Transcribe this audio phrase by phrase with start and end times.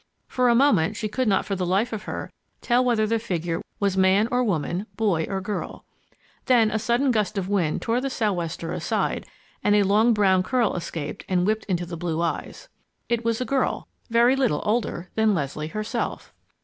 [0.27, 3.61] For a moment she could not for the life of her tell whether the figure
[3.79, 5.85] was man or woman, boy or girl.
[6.47, 9.27] Then a sudden gust of wind tore the sou'wester aside
[9.63, 12.67] and a long brown curl escaped and whipped into the blue eyes.
[13.09, 16.33] It was a girl very little older than Leslie herself.